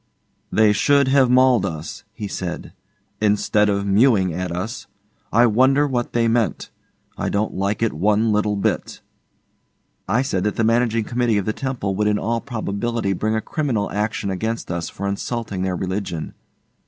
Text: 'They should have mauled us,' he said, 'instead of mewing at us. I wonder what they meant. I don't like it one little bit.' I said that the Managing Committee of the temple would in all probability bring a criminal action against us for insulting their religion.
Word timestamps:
'They 0.51 0.73
should 0.73 1.09
have 1.09 1.29
mauled 1.29 1.63
us,' 1.63 2.03
he 2.11 2.27
said, 2.27 2.73
'instead 3.21 3.69
of 3.69 3.85
mewing 3.85 4.33
at 4.33 4.51
us. 4.51 4.87
I 5.31 5.45
wonder 5.45 5.85
what 5.85 6.13
they 6.13 6.27
meant. 6.27 6.71
I 7.19 7.29
don't 7.29 7.53
like 7.53 7.83
it 7.83 7.93
one 7.93 8.31
little 8.31 8.55
bit.' 8.55 8.99
I 10.07 10.23
said 10.23 10.43
that 10.45 10.55
the 10.55 10.63
Managing 10.63 11.03
Committee 11.03 11.37
of 11.37 11.45
the 11.45 11.53
temple 11.53 11.93
would 11.97 12.07
in 12.07 12.17
all 12.17 12.41
probability 12.41 13.13
bring 13.13 13.35
a 13.35 13.41
criminal 13.41 13.91
action 13.91 14.31
against 14.31 14.71
us 14.71 14.89
for 14.89 15.07
insulting 15.07 15.61
their 15.61 15.75
religion. 15.75 16.33